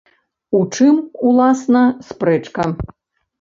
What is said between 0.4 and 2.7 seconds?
У чым, уласна, спрэчка?